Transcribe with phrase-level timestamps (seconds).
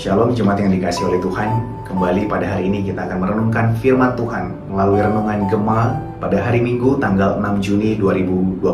[0.00, 1.60] Shalom jemaat yang dikasih oleh Tuhan.
[1.84, 6.96] Kembali pada hari ini kita akan merenungkan firman Tuhan Melalui renungan Gema pada hari Minggu
[6.96, 8.64] tanggal 6 Juni 2021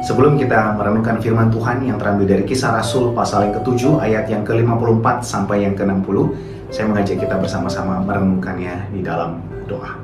[0.00, 4.40] Sebelum kita merenungkan firman Tuhan yang terambil dari kisah Rasul pasal yang ke-7 ayat yang
[4.40, 6.16] ke-54 sampai yang ke-60
[6.72, 10.00] Saya mengajak kita bersama-sama merenungkannya di dalam doa.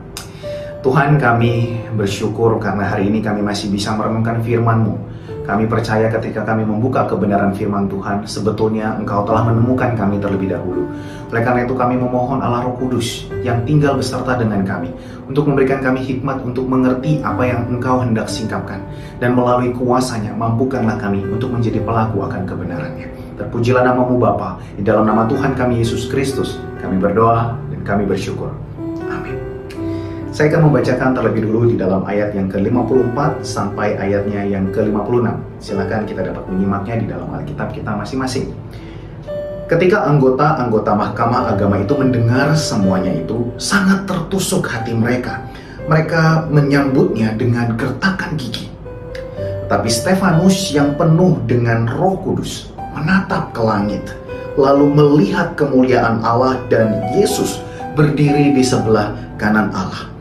[0.85, 5.12] Tuhan kami bersyukur karena hari ini kami masih bisa merenungkan firman-Mu
[5.43, 10.87] kami percaya ketika kami membuka kebenaran firman Tuhan, sebetulnya Engkau telah menemukan kami terlebih dahulu.
[11.35, 14.95] Oleh karena itu kami memohon Allah Roh Kudus yang tinggal beserta dengan kami
[15.27, 18.79] untuk memberikan kami hikmat untuk mengerti apa yang Engkau hendak singkapkan
[19.19, 23.11] dan melalui kuasanya mampukanlah kami untuk menjadi pelaku akan kebenarannya.
[23.35, 28.55] Terpujilah namamu Bapa, di dalam nama Tuhan kami Yesus Kristus, kami berdoa dan kami bersyukur.
[30.33, 35.29] Saya akan membacakan terlebih dulu di dalam ayat yang ke-54 sampai ayatnya yang ke-56.
[35.61, 38.49] Silakan kita dapat menyimaknya di dalam Alkitab kita masing-masing.
[39.69, 45.45] Ketika anggota-anggota Mahkamah Agama itu mendengar semuanya itu, sangat tertusuk hati mereka.
[45.85, 48.73] Mereka menyambutnya dengan gertakan gigi.
[49.69, 54.17] Tapi Stefanus yang penuh dengan roh kudus menatap ke langit,
[54.57, 57.61] lalu melihat kemuliaan Allah dan Yesus
[57.93, 60.12] berdiri di sebelah kanan Allah.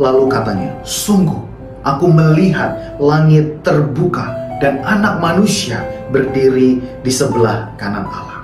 [0.00, 1.36] Lalu katanya, sungguh
[1.84, 4.32] aku melihat langit terbuka
[4.64, 8.40] dan anak manusia berdiri di sebelah kanan Allah.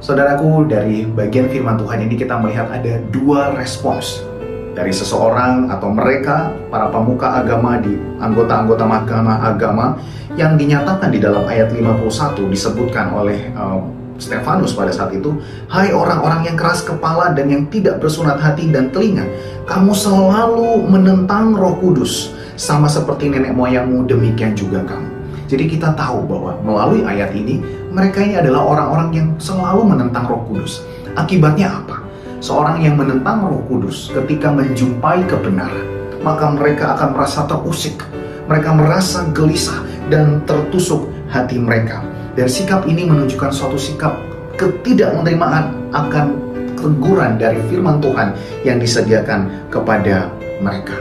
[0.00, 4.24] Saudaraku, dari bagian firman Tuhan ini kita melihat ada dua respons
[4.72, 10.00] dari seseorang atau mereka para pemuka agama di anggota-anggota mahkamah agama
[10.34, 13.80] yang dinyatakan di dalam ayat 51 disebutkan oleh uh,
[14.14, 15.34] Stefanus pada saat itu,
[15.66, 19.26] "Hai orang-orang yang keras kepala dan yang tidak bersunat hati dan telinga,
[19.66, 25.10] kamu selalu menentang Roh Kudus, sama seperti nenek moyangmu demikian juga kamu."
[25.50, 27.60] Jadi kita tahu bahwa melalui ayat ini,
[27.92, 30.82] mereka ini adalah orang-orang yang selalu menentang Roh Kudus.
[31.14, 32.02] Akibatnya apa?
[32.42, 35.86] Seorang yang menentang Roh Kudus ketika menjumpai kebenaran,
[36.24, 38.02] maka mereka akan merasa terusik,
[38.48, 41.98] mereka merasa gelisah dan tertusuk hati mereka
[42.38, 44.14] dan sikap ini menunjukkan suatu sikap
[44.54, 46.38] ketidakmenerimaan akan
[46.78, 50.30] teguran dari firman Tuhan yang disediakan kepada
[50.62, 50.94] mereka.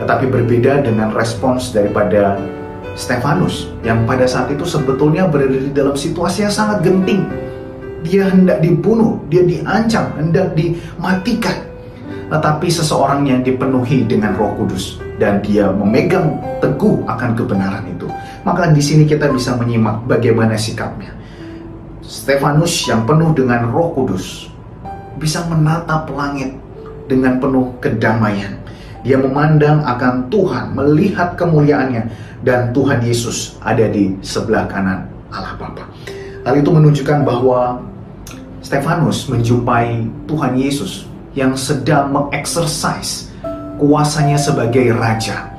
[0.00, 2.40] Tetapi berbeda dengan respons daripada
[2.94, 7.26] Stefanus yang pada saat itu sebetulnya berada di dalam situasi yang sangat genting.
[8.04, 11.66] Dia hendak dibunuh, dia diancam, hendak dimatikan.
[12.28, 17.93] Tetapi seseorang yang dipenuhi dengan Roh Kudus dan dia memegang teguh akan kebenaran itu
[18.44, 21.16] maka di sini kita bisa menyimak bagaimana sikapnya.
[22.04, 24.52] Stefanus yang penuh dengan Roh Kudus
[25.16, 26.52] bisa menatap langit
[27.08, 28.60] dengan penuh kedamaian.
[29.04, 32.08] Dia memandang akan Tuhan, melihat kemuliaannya
[32.44, 35.84] dan Tuhan Yesus ada di sebelah kanan Allah Bapa.
[36.44, 37.80] Hal itu menunjukkan bahwa
[38.64, 43.32] Stefanus menjumpai Tuhan Yesus yang sedang mengeksersis
[43.76, 45.53] kuasanya sebagai raja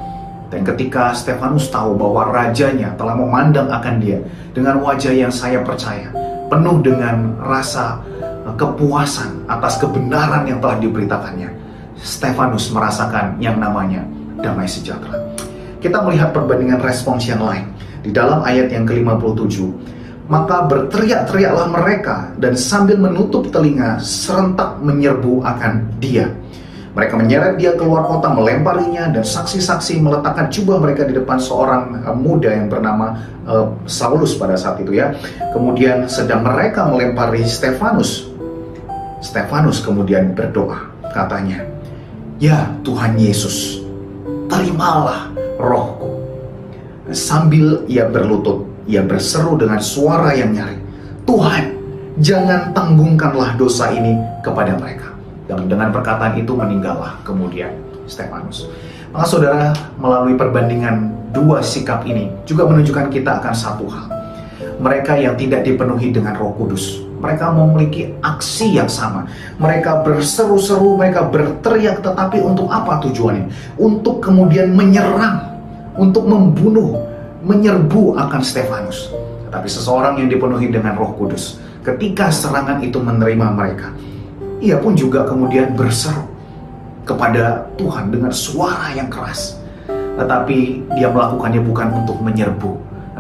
[0.56, 4.24] dan ketika Stefanus tahu bahwa rajanya telah memandang akan dia
[4.56, 6.08] dengan wajah yang saya percaya,
[6.48, 11.52] penuh dengan rasa eh, kepuasan atas kebenaran yang telah diberitakannya,
[12.00, 14.08] Stefanus merasakan yang namanya
[14.40, 15.20] damai sejahtera.
[15.84, 17.68] Kita melihat perbandingan respons yang lain
[18.00, 19.60] di dalam ayat yang ke-57.
[20.32, 26.32] Maka berteriak-teriaklah mereka dan sambil menutup telinga serentak menyerbu akan dia
[26.96, 32.16] mereka menyeret dia keluar kota, melemparinya, dan saksi-saksi meletakkan jubah mereka di depan seorang uh,
[32.16, 35.12] muda yang bernama uh, Saulus pada saat itu ya.
[35.52, 38.32] Kemudian sedang mereka melempari Stefanus.
[39.20, 41.68] Stefanus kemudian berdoa, katanya,
[42.40, 43.84] Ya Tuhan Yesus,
[44.48, 46.16] terimalah rohku.
[47.12, 50.84] Sambil ia berlutut, ia berseru dengan suara yang nyaring,
[51.28, 51.64] Tuhan,
[52.24, 55.15] jangan tanggungkanlah dosa ini kepada mereka.
[55.46, 57.70] Dan dengan perkataan itu meninggallah kemudian
[58.10, 58.70] Stefanus.
[59.14, 64.06] Maka saudara melalui perbandingan dua sikap ini juga menunjukkan kita akan satu hal.
[64.76, 67.00] Mereka yang tidak dipenuhi dengan roh kudus.
[67.16, 69.24] Mereka memiliki aksi yang sama.
[69.56, 73.48] Mereka berseru-seru, mereka berteriak, tetapi untuk apa tujuannya?
[73.80, 75.48] Untuk kemudian menyerang,
[75.96, 77.00] untuk membunuh,
[77.40, 79.16] menyerbu akan Stefanus.
[79.48, 81.56] Tetapi seseorang yang dipenuhi dengan roh kudus,
[81.88, 83.96] ketika serangan itu menerima mereka,
[84.66, 86.26] ia pun juga kemudian berseru
[87.06, 89.62] kepada Tuhan dengan suara yang keras.
[90.18, 92.72] Tetapi dia melakukannya bukan untuk menyerbu,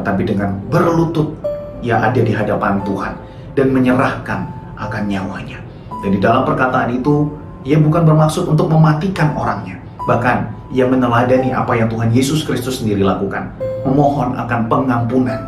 [0.02, 1.38] tetapi dengan berlutut
[1.86, 3.14] ia ada di hadapan Tuhan
[3.54, 5.62] dan menyerahkan akan nyawanya.
[6.02, 7.30] Dan di dalam perkataan itu,
[7.62, 9.78] ia bukan bermaksud untuk mematikan orangnya.
[10.10, 13.54] Bahkan, ia meneladani apa yang Tuhan Yesus Kristus sendiri lakukan.
[13.86, 15.40] Memohon akan pengampunan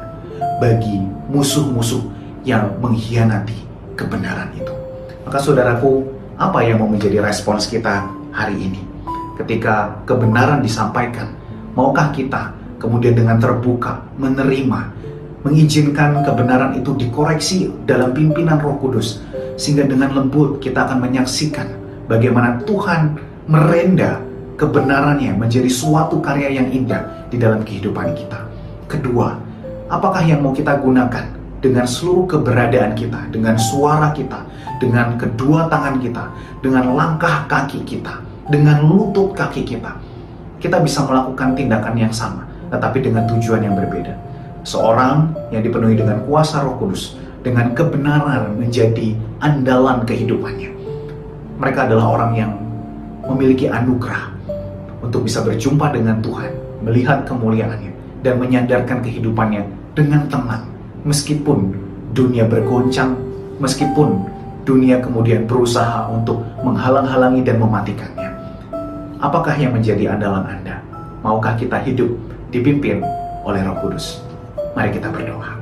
[0.62, 1.02] bagi
[1.34, 2.06] musuh-musuh
[2.46, 3.58] yang mengkhianati
[3.98, 4.76] kebenaran itu.
[5.27, 6.07] Maka saudaraku,
[6.39, 8.79] apa yang mau menjadi respons kita hari ini?
[9.35, 11.35] Ketika kebenaran disampaikan,
[11.75, 14.88] maukah kita kemudian dengan terbuka menerima,
[15.44, 19.19] mengizinkan kebenaran itu dikoreksi dalam pimpinan Roh Kudus,
[19.59, 21.75] sehingga dengan lembut kita akan menyaksikan
[22.07, 23.19] bagaimana Tuhan
[23.51, 24.24] merenda
[24.56, 28.47] kebenarannya menjadi suatu karya yang indah di dalam kehidupan kita.
[28.88, 29.35] Kedua,
[29.91, 34.45] apakah yang mau kita gunakan dengan seluruh keberadaan kita, dengan suara kita,
[34.77, 36.30] dengan kedua tangan kita,
[36.62, 39.98] dengan langkah kaki kita, dengan lutut kaki kita.
[40.62, 44.13] Kita bisa melakukan tindakan yang sama, tetapi dengan tujuan yang berbeda.
[44.65, 50.74] Seorang yang dipenuhi dengan kuasa Roh Kudus, dengan kebenaran menjadi andalan kehidupannya.
[51.57, 52.51] Mereka adalah orang yang
[53.25, 54.30] memiliki anugerah
[55.01, 56.51] untuk bisa berjumpa dengan Tuhan,
[56.86, 59.63] melihat kemuliaannya, dan menyandarkan kehidupannya
[59.95, 60.76] dengan tenang
[61.07, 61.71] meskipun
[62.12, 63.15] dunia bergoncang,
[63.63, 64.27] meskipun
[64.68, 68.36] dunia kemudian berusaha untuk menghalang-halangi dan mematikannya.
[69.24, 70.83] Apakah yang menjadi andalan Anda?
[71.24, 72.12] Maukah kita hidup
[72.51, 73.01] dipimpin
[73.48, 74.19] oleh Roh Kudus?
[74.75, 75.57] Mari kita berdoa.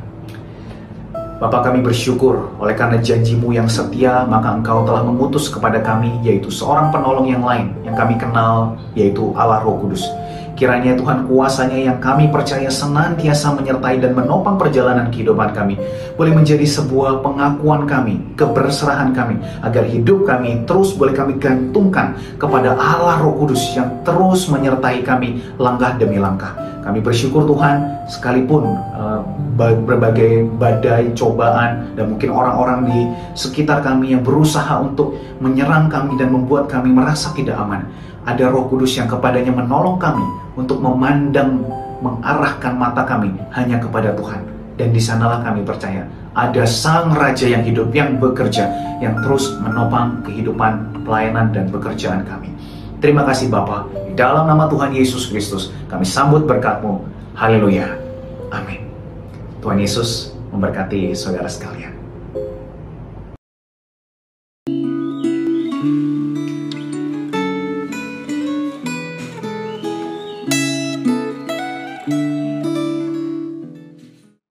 [1.35, 6.47] Bapak kami bersyukur oleh karena janjimu yang setia maka engkau telah memutus kepada kami yaitu
[6.47, 10.07] seorang penolong yang lain yang kami kenal yaitu Allah Roh Kudus
[10.55, 15.75] Kiranya Tuhan kuasanya yang kami percaya senantiasa menyertai dan menopang perjalanan kehidupan kami
[16.15, 22.71] boleh menjadi sebuah pengakuan kami, keberserahan kami agar hidup kami terus boleh kami gantungkan kepada
[22.71, 26.55] Allah Roh Kudus yang terus menyertai kami langkah demi langkah.
[26.87, 28.63] Kami bersyukur Tuhan sekalipun
[28.95, 29.19] uh,
[29.59, 32.99] berbagai badai, cobaan dan mungkin orang-orang di
[33.35, 37.83] sekitar kami yang berusaha untuk menyerang kami dan membuat kami merasa tidak aman
[38.25, 40.25] ada roh kudus yang kepadanya menolong kami
[40.57, 41.61] untuk memandang,
[42.01, 44.41] mengarahkan mata kami hanya kepada Tuhan.
[44.75, 46.03] Dan di sanalah kami percaya
[46.35, 48.67] ada Sang Raja yang hidup, yang bekerja,
[48.99, 52.51] yang terus menopang kehidupan, pelayanan, dan pekerjaan kami.
[52.99, 53.87] Terima kasih Bapa.
[54.19, 57.07] Dalam nama Tuhan Yesus Kristus, kami sambut berkatmu.
[57.39, 57.87] Haleluya.
[58.51, 58.83] Amin.
[59.63, 62.04] Tuhan Yesus memberkati saudara sekalian.